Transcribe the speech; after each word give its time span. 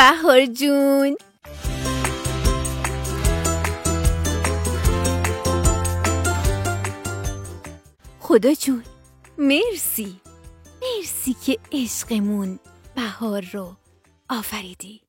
بهار 0.00 0.46
جون 0.46 1.16
خدا 8.20 8.54
جون 8.54 8.82
مرسی. 9.38 10.20
مرسی 10.82 11.36
که 11.46 11.58
عشقمون 11.72 12.58
بهار 12.96 13.44
رو 13.52 13.76
آفریدی. 14.30 15.00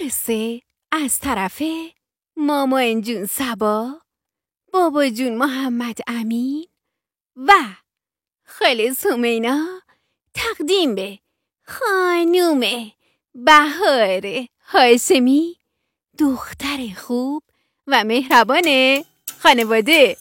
قصه 0.00 0.62
از 0.92 1.18
طرف 1.18 1.62
ماما 2.36 3.00
جون 3.00 3.26
سبا 3.26 4.00
بابا 4.72 5.08
جون 5.08 5.34
محمد 5.34 5.98
امین 6.06 6.66
و 7.36 7.52
خاله 8.46 8.92
سمینا 8.92 9.66
تقدیم 10.34 10.94
به 10.94 11.18
خانوم 11.64 12.60
بهار 13.34 14.46
هاشمی 14.64 15.56
دختر 16.18 16.78
خوب 16.96 17.42
و 17.86 18.04
مهربان 18.04 19.04
خانواده. 19.42 20.16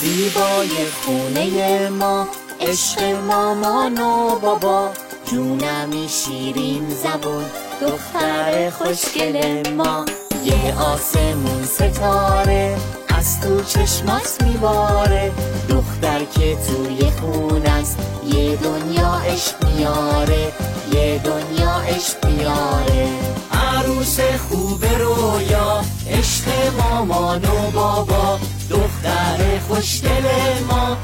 زیبای 0.00 0.86
خونه 0.90 1.88
ما 1.88 2.28
عشق 2.60 3.02
مامان 3.02 3.98
و 3.98 4.38
بابا 4.38 4.90
جونمی 5.24 6.08
شیرین 6.08 6.90
زبون 6.90 7.44
دختر 7.80 8.70
خوشگل 8.70 9.68
ما. 9.70 10.04
یه 10.44 10.78
آسمون 10.80 11.64
ستاره 11.64 12.76
از 13.08 13.40
تو 13.40 13.62
چشمات 13.62 14.42
میباره. 14.42 15.32
دختر 15.68 16.24
که 16.24 16.56
توی 16.66 17.10
خون 17.10 17.66
است 17.66 17.98
یه 18.26 18.56
دنیا 18.56 19.14
عشق 19.14 19.64
میاره 19.64 20.52
یه 20.92 21.20
دنیا 21.24 21.74
عشق 21.76 22.26
میاره. 22.26 23.08
عروس 23.52 24.20
خوب 24.20 24.84
رویا 24.84 25.80
عشق 26.10 26.44
مامان 26.78 27.44
و 27.44 27.70
بابا 27.74 28.38
دختر 28.70 29.58
خوشگل 29.68 30.24
ما. 30.70 30.97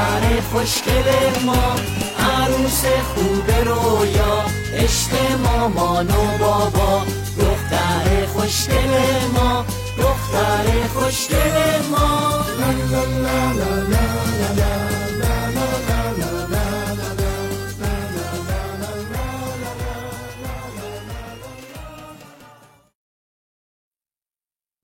دختر 0.00 0.40
خوشگل 0.40 1.44
ما 1.46 1.74
عروس 2.18 2.84
خوب 2.84 3.50
رویا 3.50 4.44
عشق 4.74 5.12
مامان 5.44 6.10
و 6.10 6.38
بابا 6.38 7.04
دختر 7.38 8.26
خوشگل 8.26 8.98
ما 9.34 9.66
دختر 9.98 10.86
خوشگل 10.94 11.86
ما. 11.90 12.30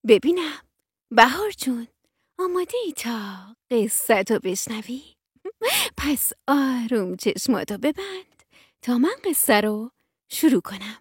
ببینم 0.08 0.58
بهار 1.10 1.50
جون 1.50 1.88
آماده 2.38 2.78
ای 2.84 2.92
تا 2.92 3.56
قصه 3.70 4.22
تو 4.24 4.38
بشنوی؟ 4.38 5.15
پس 5.98 6.32
آروم 6.48 7.16
چشماتو 7.16 7.78
ببند 7.78 8.42
تا 8.82 8.98
من 8.98 9.14
قصه 9.24 9.60
رو 9.60 9.90
شروع 10.28 10.60
کنم. 10.60 10.98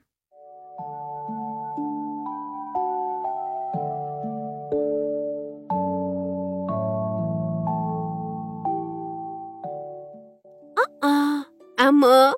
آه 11.03 11.45
اما 11.77 12.35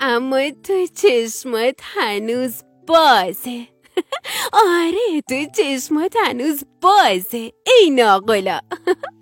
اما 0.00 0.50
تو 0.50 0.86
چشمات 0.86 1.80
هنوز 1.82 2.62
بازه. 2.86 3.68
آره 4.52 5.22
تو 5.28 5.46
چشمات 5.56 6.14
هنوز 6.24 6.64
بازه. 6.80 7.52
ای 7.66 7.90
ناقلا. 7.90 8.60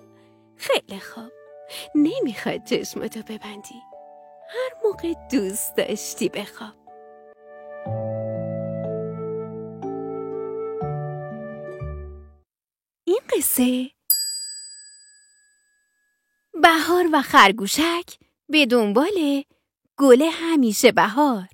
خیلی 0.56 1.00
خوب. 1.00 1.41
نمی‌خواد 1.94 2.64
چشماتو 2.64 3.22
ببندی. 3.22 3.82
هر 4.48 4.70
موقع 4.84 5.14
دوست 5.32 5.76
داشتی 5.76 6.28
بخواب. 6.28 6.74
این 13.04 13.20
قصه 13.36 13.90
بهار 16.62 17.08
و 17.12 17.22
خرگوشک 17.22 18.18
به 18.48 18.66
دنبال 18.66 19.44
گل 19.96 20.22
همیشه 20.22 20.92
بهار. 20.92 21.48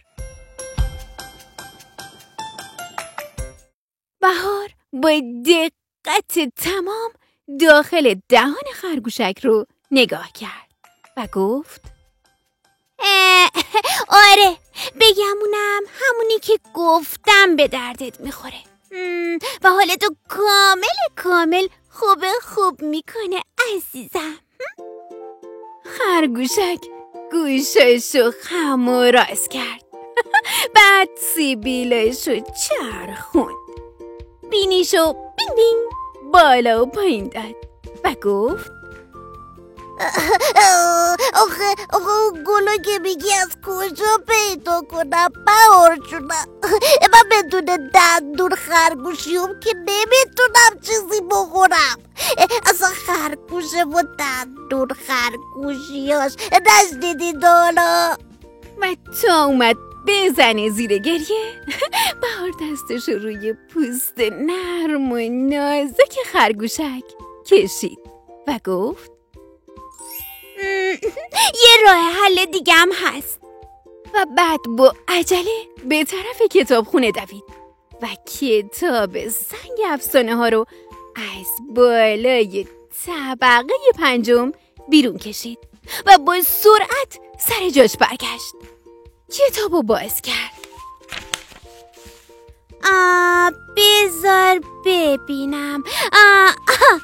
بهار 4.21 4.69
با 4.93 5.21
دقت 5.47 6.39
تمام 6.57 7.11
داخل 7.61 8.15
دهان 8.29 8.65
خرگوشک 8.75 9.41
رو 9.43 9.67
نگاه 9.91 10.33
کرد 10.33 10.69
و 11.17 11.27
گفت 11.33 11.81
آره 14.09 14.57
بگمونم 15.01 15.83
همونی 15.93 16.39
که 16.43 16.59
گفتم 16.75 17.57
به 17.57 17.69
دردت 17.69 18.21
می‌خوره. 18.21 18.63
و 19.63 19.69
حالتو 19.69 20.15
کامل 20.29 20.99
کامل 21.17 21.69
خوب 21.91 22.25
خوب 22.43 22.83
می‌کنه 22.83 23.43
عزیزم. 23.75 24.39
خرگوشک 25.85 26.79
گوشاشو 27.33 28.31
خم 28.43 28.89
و 28.89 29.03
راست 29.03 29.51
کرد. 29.51 29.85
بعد 30.75 31.09
سیبیلشو 31.17 32.41
چرخوند. 32.41 33.57
بینیشو 34.51 35.13
بین 35.13 35.55
بین 35.57 35.89
بالا 36.33 36.83
و 36.83 36.87
پایین 36.87 37.29
داد 37.29 37.55
و 38.05 38.15
گفت 38.15 38.78
آخه 41.43 41.75
آخه 41.93 42.43
گلو 42.47 42.77
که 42.85 42.99
میگی 43.03 43.33
از 43.33 43.49
کجا 43.67 44.19
پیدا 44.29 44.83
کنم؟ 44.91 45.29
بهار 45.47 45.97
جونم. 45.97 46.47
من 47.13 47.29
بدون 47.31 47.91
دندون 47.95 48.55
خرگوشیوم 48.55 49.61
که 49.61 49.75
نمی‌تونم 49.75 50.81
چیزی 50.83 51.21
بخورم. 51.31 51.99
اصلا 52.71 52.89
خرگوش 52.89 53.75
و 53.75 54.03
دندون 54.19 54.89
خرگوشیاش. 54.89 56.33
نشنیدی 56.67 57.33
دالا 57.33 58.17
و 58.79 58.97
تا 59.23 59.45
اومد 59.45 59.77
بزنه 60.07 60.71
زیر 60.71 60.99
گریه. 60.99 61.63
بهار 62.21 62.51
دستش 62.63 63.09
رو 63.09 63.19
روی 63.19 63.53
پوست 63.53 64.19
نرم 64.19 65.13
و 65.13 65.19
نازک 65.31 66.15
خرگوشک 66.33 67.05
کشید 67.47 67.99
و 68.47 68.61
گفت 68.65 69.18
یه 71.65 71.85
راه 71.85 71.97
حل 71.97 72.45
دیگه 72.45 72.73
هم 72.73 72.91
هست. 72.93 73.41
و 74.15 74.27
بعد 74.37 74.61
با 74.69 74.95
عجله 75.09 75.67
به 75.85 76.05
طرف 76.05 76.43
کتابخونه 76.51 77.13
دوید 77.13 77.45
و 78.03 78.07
کتاب 78.41 79.29
سنگ 79.29 79.79
افسانه 79.87 80.37
ها 80.37 80.49
رو 80.49 80.67
از 81.17 81.47
بالای 81.75 82.67
طبقه 83.07 83.75
پنجم 83.99 84.53
بیرون 84.89 85.19
کشید 85.19 85.59
و 86.07 86.19
با 86.19 86.41
سرعت 86.43 87.19
سر 87.39 87.71
جاش 87.71 87.97
برگشت. 87.97 88.55
کتاب 89.33 89.73
رو 89.73 89.83
باز 89.83 90.21
کرد. 90.23 90.59
آه 92.85 93.53
بذار 93.77 94.61
ببینم. 94.85 95.85
آه 96.13 96.55
آه. 96.93 97.01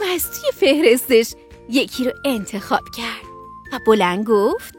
و 0.00 0.04
از 0.14 0.24
توی 0.30 0.50
فهرستش 0.60 1.34
یکی 1.72 2.04
رو 2.04 2.12
انتخاب 2.24 2.84
کرد 2.96 3.32
و 3.72 3.78
بلند 3.86 4.26
گفت 4.26 4.74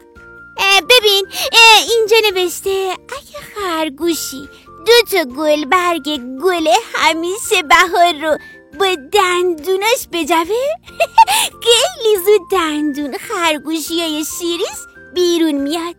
اه، 0.58 0.80
ببین 0.80 1.26
اه، 1.52 1.82
اینجا 1.90 2.16
نوشته 2.30 2.90
اگه 2.90 3.38
خرگوشی 3.54 4.48
دو 4.86 4.92
تا 5.10 5.24
گل 5.24 5.64
برگ 5.64 6.20
گل 6.42 6.66
همیشه 6.94 7.62
بهار 7.62 8.12
رو 8.22 8.38
با 8.78 8.94
دندوناش 9.12 10.08
بجوه. 10.12 10.44
خیلی 11.64 12.16
زود 12.24 12.50
دندون 12.50 13.18
خرگوشی 13.18 14.00
های 14.00 14.24
شیریش 14.38 14.78
بیرون 15.14 15.54
میاد. 15.54 15.96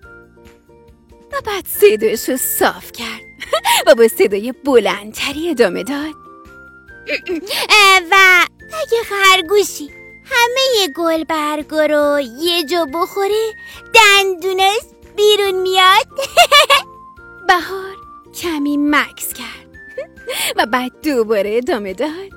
و 1.32 1.42
بعد 1.46 1.66
صدایش 1.68 2.30
رو 2.30 2.38
صاف 2.38 2.92
کرد 2.92 3.22
و 3.88 3.96
با 3.96 4.08
صدای 4.08 4.52
بلندتری 4.52 5.50
ادامه 5.50 5.84
داد. 5.84 6.16
و 8.12 8.46
اگه 8.74 8.98
خرگوشی 9.10 10.05
همه 10.26 10.88
گل 10.96 11.24
برگا 11.24 11.86
رو 11.86 12.20
یه 12.20 12.64
جا 12.64 12.86
بخوره 12.94 13.54
دندونش 13.94 14.82
بیرون 15.16 15.62
میاد. 15.62 16.08
بهار 17.48 17.96
کمی 18.42 18.78
مکس 18.78 19.34
کرد 19.34 19.66
و 20.56 20.66
بعد 20.66 20.92
دوباره 21.04 21.58
ادامه 21.58 21.94
داد. 21.94 22.10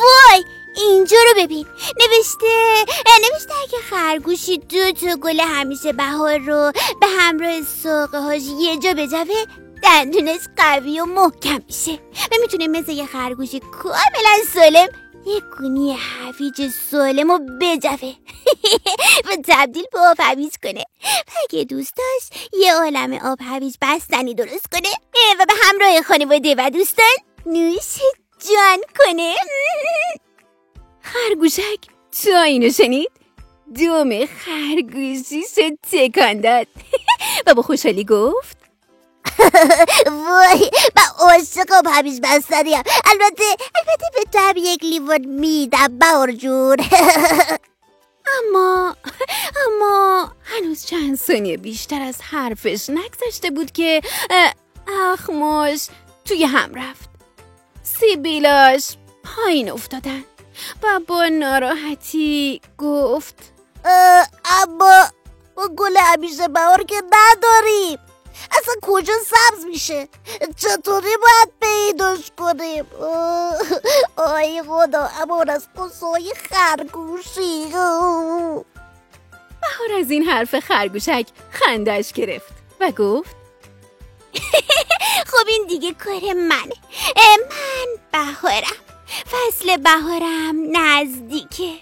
وای 0.00 0.44
اینجا 0.76 1.16
رو 1.28 1.42
ببین. 1.42 1.66
نوشته 2.00 2.84
نوشته 3.22 3.54
اگه 3.62 3.78
خرگوشی 3.90 4.58
دو 4.58 4.92
تا 4.92 5.16
گل 5.16 5.40
همیشه 5.40 5.92
بهار 5.92 6.38
رو 6.38 6.72
به 7.00 7.06
همراه 7.06 7.62
ساقه 7.82 8.18
هاش 8.18 8.42
یه 8.60 8.76
جا 8.78 8.92
بجوه 8.92 9.44
دندونش 9.82 10.40
قوی 10.56 11.00
و 11.00 11.04
محکم 11.04 11.62
میشه. 11.66 11.92
و 12.32 12.34
می‌تونه 12.40 12.68
مثل 12.68 12.92
یه 12.92 13.06
خرگوشی 13.06 13.60
کاملا 13.60 14.44
سالم 14.54 14.88
یه 15.26 15.40
گونی 15.58 15.96
هویج 15.96 16.70
سالم 16.90 17.30
و 17.30 17.38
بجوه. 17.60 18.14
و 19.26 19.36
تبدیل 19.44 19.84
به 19.92 20.00
آب 20.00 20.16
هویج 20.20 20.52
کنه. 20.62 20.84
و 21.04 21.30
اگه 21.44 21.64
دوست 21.64 21.94
داشت 21.96 22.50
یه 22.52 22.74
عالم 22.74 23.12
آب 23.12 23.38
هویج 23.42 23.74
بستنی 23.82 24.34
درست 24.34 24.72
کنه. 24.72 24.88
و 25.40 25.46
به 25.46 25.54
همراه 25.62 26.02
خانواده 26.02 26.54
و 26.58 26.70
دوستان 26.70 27.16
نوش 27.46 27.96
جان 28.38 28.78
کنه. 28.98 29.34
خرگوشک 31.12 31.78
تو 32.22 32.30
اینو 32.30 32.70
شنید؟ 32.70 33.10
دوم 33.74 34.26
خرگوشیش 34.26 35.46
تکان 35.92 36.40
داد. 36.40 36.66
و 37.46 37.54
با 37.54 37.62
خوشحالی 37.62 38.04
گفت؟ 38.04 38.65
وای 40.26 40.70
من 40.96 41.26
عاشق 41.26 41.86
همیش 41.86 42.20
بستنیم 42.22 42.82
البته 43.04 43.44
البته 43.76 44.06
به 44.14 44.24
تو 44.32 44.38
هم 44.38 44.54
یک 44.56 44.84
لیوان 44.84 45.24
میدم 45.24 45.98
بهار 45.98 46.32
جون. 46.32 46.76
اما 48.38 48.96
اما 49.66 50.32
هنوز 50.44 50.86
چند 50.86 51.16
ثانیه 51.16 51.56
بیشتر 51.56 52.02
از 52.02 52.20
حرفش 52.22 52.90
نگذشته 52.90 53.50
بود 53.50 53.72
که 53.72 54.00
اخماش 55.12 55.88
توی 56.24 56.44
هم 56.44 56.74
رفت. 56.74 57.10
سیبیلاش 57.82 58.96
پایین 59.24 59.70
افتادن 59.70 60.24
و 60.82 61.00
با 61.06 61.28
ناراحتی 61.28 62.60
گفت 62.78 63.52
اما 64.44 65.04
ما 65.56 65.68
گل 65.76 65.96
همیشه 65.96 66.48
بهار 66.48 66.82
که 66.82 67.02
نداریم. 67.12 67.98
اصلا 68.50 68.74
کجا 68.82 69.12
سبز 69.26 69.64
میشه؟ 69.64 70.08
چطوری 70.56 71.16
باید 71.22 71.52
پیداش 71.60 72.30
کنیم؟ 72.38 72.86
آی 74.16 74.62
خدا 74.62 75.10
اما 75.22 75.42
از 75.42 75.66
قصای 75.76 76.32
خرگوشی. 76.50 77.64
بهار 79.60 79.98
از 80.00 80.10
این 80.10 80.22
حرف 80.22 80.58
خرگوشک 80.58 81.26
خندش 81.50 82.12
گرفت 82.12 82.52
و 82.80 82.90
گفت 82.90 83.36
خب 85.30 85.46
این 85.48 85.66
دیگه 85.68 85.92
کار 85.92 86.32
منه. 86.34 86.74
من 87.16 87.86
بهارم. 88.12 88.76
فصل 89.30 89.76
بهارم 89.76 90.56
نزدیکه. 90.72 91.72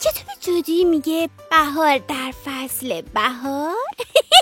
کتاب 0.00 0.40
جودی 0.40 0.84
میگه 0.84 1.28
بهار 1.50 1.98
در 1.98 2.32
فصل 2.44 3.00
بهار؟ 3.00 3.74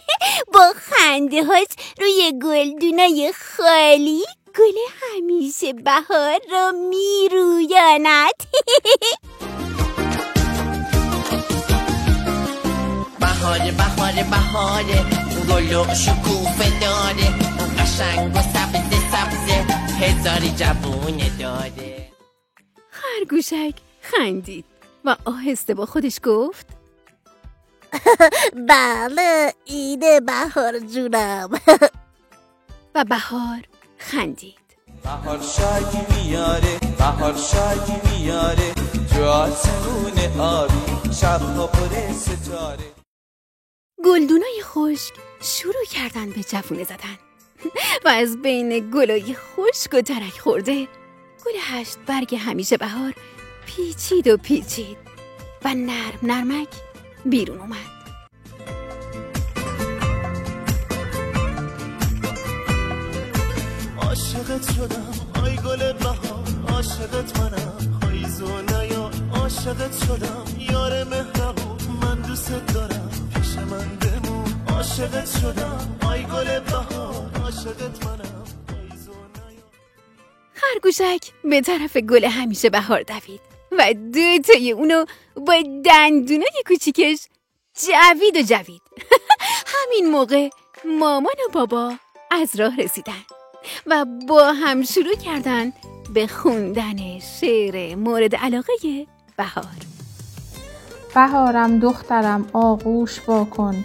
با 0.54 0.72
خنده 0.76 1.44
هاش 1.44 1.66
روی 2.00 2.32
گلدونای 2.42 3.32
خالی 3.56 4.22
گل 4.58 4.78
همیشه 5.00 5.72
بهار 5.72 6.40
رو 6.50 6.72
میرویاند 6.72 8.34
بهاره 13.20 13.72
بهاره 13.72 14.22
بهاره 14.30 15.04
گل 15.50 15.74
و 15.74 15.94
شکوفه 15.94 16.80
داره 16.80 17.34
قشنگ 17.78 18.36
و 18.36 18.42
سبز 18.42 18.94
سبزه 19.12 19.74
هزاری 20.00 20.50
جوونه 20.50 21.30
داره 21.38 22.10
خرگوشک 22.90 23.74
خندید 24.00 24.64
و 25.04 25.16
آهسته 25.24 25.74
با 25.74 25.86
خودش 25.86 26.20
گفت 26.22 26.79
بله 28.68 29.54
اینه 29.64 30.20
بهار 30.20 30.78
جونم. 30.78 31.50
و 32.94 33.04
بهار 33.04 33.62
خندید. 33.98 34.54
بهار 35.02 35.40
شادی 35.42 35.98
میاره 36.14 36.78
بهار 36.98 37.36
شادی 37.36 37.92
میاره 38.10 38.74
جو 39.14 39.24
آسمون 39.24 40.40
آبی 40.40 41.14
شبها 41.20 41.66
پر 41.66 42.12
ستاره. 42.12 42.84
گلدونای 44.04 44.60
خشک 44.62 45.14
شروع 45.42 45.84
کردن 45.90 46.30
به 46.30 46.42
جوونه 46.42 46.84
زدن. 46.84 47.18
و 48.04 48.08
از 48.08 48.42
بین 48.42 48.90
گلای 48.90 49.34
خشک 49.34 49.94
و 49.94 50.00
ترک 50.00 50.38
خورده 50.38 50.88
گل 51.46 51.52
هشت 51.60 51.98
برگ 52.06 52.34
همیشه 52.34 52.76
بهار 52.76 53.14
پیچید 53.66 54.28
و 54.28 54.36
پیچید. 54.36 54.96
و 55.64 55.74
نرم 55.74 56.18
نرمک 56.22 56.68
بیرون 57.24 57.58
اومد. 57.58 57.76
عاشقت 64.02 64.72
شدم 64.72 65.12
آی 65.44 65.56
گل 65.56 65.92
بهار 65.92 66.44
عاشقت 66.68 67.40
منم 67.40 68.00
و 68.40 68.62
نیا 68.72 69.10
عاشقت 69.34 70.04
شدم 70.06 70.44
یار 70.72 71.04
مهربون 71.04 71.78
من 72.02 72.22
دوست 72.22 72.66
دارم 72.74 73.10
پیش 73.34 73.54
من 73.54 73.88
بمون. 73.96 74.54
عاشقت 74.68 75.38
شدم 75.40 75.98
آی 76.06 76.22
گل 76.22 76.60
بهار 76.60 77.30
عاشقت 77.42 78.06
منم 78.06 78.44
خرگوشک 80.54 81.32
به 81.44 81.60
طرف 81.60 81.96
گل 81.96 82.24
همیشه 82.24 82.70
بهار 82.70 83.02
دوید. 83.02 83.49
و 83.72 83.94
دو 83.94 84.38
تای 84.38 84.70
اونو 84.70 85.04
با 85.36 85.62
دندونای 85.84 86.62
کوچیکش 86.66 87.26
جوید 87.74 88.36
و 88.36 88.42
جوید. 88.42 88.82
همین 89.74 90.10
موقع 90.10 90.48
مامان 90.84 91.34
و 91.48 91.52
بابا 91.52 91.92
از 92.30 92.60
راه 92.60 92.76
رسیدن 92.76 93.24
و 93.86 94.06
با 94.28 94.52
هم 94.52 94.82
شروع 94.82 95.14
کردن 95.14 95.72
به 96.14 96.26
خوندن 96.26 97.18
شعر 97.18 97.94
مورد 97.94 98.36
علاقه 98.36 99.06
بهار. 99.36 99.64
بهارم 101.14 101.78
دخترم 101.78 102.48
آغوش 102.52 103.20
واکن 103.26 103.84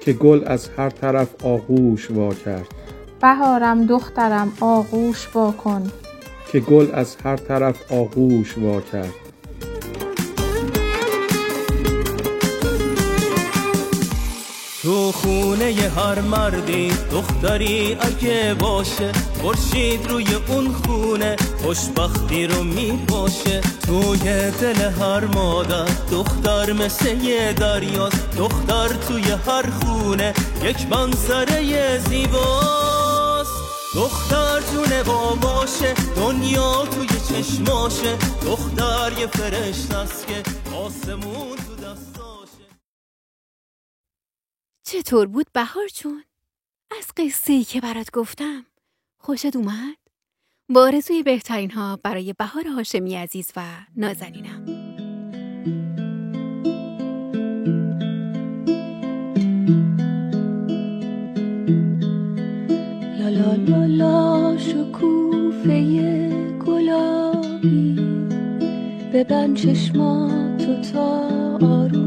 که 0.00 0.12
گل 0.12 0.42
از 0.46 0.68
هر 0.76 0.90
طرف 0.90 1.44
آغوش 1.44 2.10
وا 2.10 2.34
کرد. 2.34 2.66
بهارم 3.20 3.86
دخترم 3.86 4.52
آغوش 4.60 5.28
واکن 5.34 5.92
که 6.52 6.60
گل 6.60 6.90
از 6.94 7.16
هر 7.24 7.36
طرف 7.36 7.92
آغوش 7.92 8.58
وا 8.58 8.80
کرد. 8.80 9.19
تو 14.82 15.12
خونه 15.12 15.72
ی 15.72 15.80
هر 15.80 16.20
مردی 16.20 16.92
دختری 17.12 17.96
اگه 18.00 18.54
باشه 18.58 19.12
خورشید 19.40 20.06
روی 20.06 20.26
اون 20.48 20.72
خونه 20.72 21.36
خوشبختی 21.62 22.46
رو 22.46 22.62
میپاشه 22.62 23.60
توی 23.86 24.50
دل 24.50 24.80
هر 25.00 25.24
مادر 25.24 25.84
دختر 26.10 26.72
مثل 26.72 27.24
یه 27.24 27.52
دریاست. 27.52 28.36
دختر 28.38 28.88
توی 28.88 29.24
هر 29.46 29.70
خونه 29.70 30.34
یک 30.62 30.86
منظره 30.90 31.98
زیباست. 31.98 33.52
دختر 33.94 34.60
جون 34.72 35.02
باباشه 35.02 35.94
دنیا 36.16 36.86
توی 36.86 37.08
چشماشه. 37.08 38.16
دختر 38.46 39.12
یه 39.20 39.26
فرشته 39.26 39.96
است 39.96 40.26
که 40.26 40.42
آسمون 40.76 41.69
چطور 44.92 45.26
بود 45.26 45.46
بهار 45.52 45.88
جون؟ 45.94 46.24
از 46.98 47.06
قصه 47.16 47.52
ای 47.52 47.64
که 47.64 47.80
برات 47.80 48.10
گفتم 48.10 48.66
خوشت 49.18 49.56
اومد؟ 49.56 49.96
با 50.68 50.82
آرزوی 50.82 51.22
بهترین 51.22 51.70
ها 51.70 51.98
برای 52.02 52.32
بهار 52.32 52.66
هاشمی 52.68 53.14
عزیز 53.14 53.52
و 53.56 53.62
نازنینم 53.96 54.64
لا 63.18 63.28
لا 63.28 63.54
لا 63.54 63.86
لا 63.86 64.58
شکوفه 64.58 65.80
گلابی 66.66 67.94
ببند 69.14 69.56
چشماتو 69.56 70.80
تا 70.92 71.28
آروم 71.62 71.99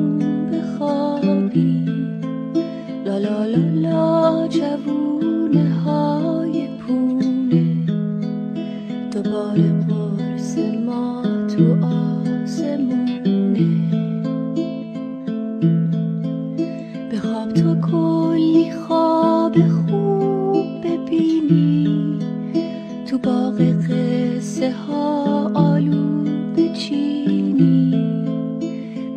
قصه 23.93 24.71
ها 24.71 25.51
آلو 25.53 26.23
بچینی 26.57 27.91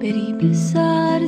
بریم 0.01 0.53
سر 0.53 1.27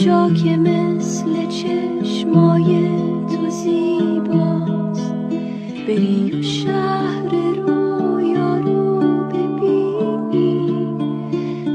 کجا 0.00 0.30
که 0.30 0.56
مثل 0.56 1.46
چشمای 1.46 2.88
تو 3.28 3.50
زیباست. 3.50 5.14
بری 5.88 6.30
و 6.32 6.42
شهر 6.42 7.54
رو 7.56 8.20
یارو 8.20 9.00
ببینی. 9.28 10.96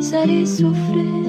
سر 0.01 0.45
سفره 0.45 1.24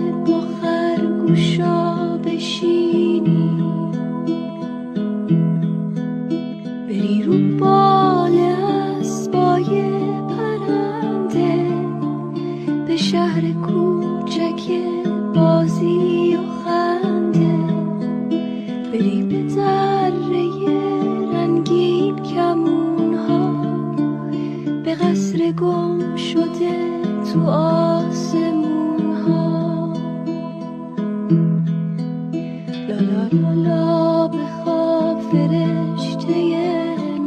لالا 33.00 33.28
لالا 33.54 34.28
بخواب 34.28 35.20
فرشته 35.20 36.34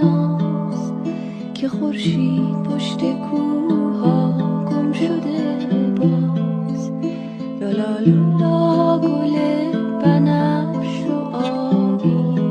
ناز 0.01 0.93
که 1.53 1.67
خورشید 1.69 2.63
پشت 2.63 2.99
کوها 2.99 4.31
گم 4.65 4.91
شده 4.93 5.57
باز. 5.99 6.91
لالا 7.61 7.99
لالا 7.99 8.99
گل 8.99 9.71
بنفش 10.03 11.03
و 11.09 11.13
آبی 11.35 12.41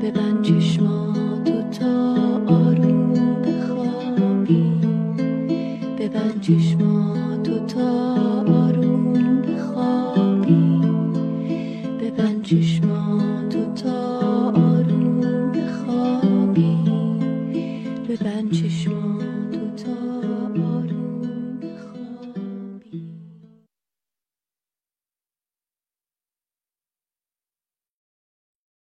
به 0.00 0.12
من 0.20 0.42
چشماتو 0.42 1.62
تا 1.78 2.14
آروم 2.46 3.12
بخوابی. 3.42 4.80
به 5.98 6.10
من 6.14 6.40
چشماتو 6.40 6.83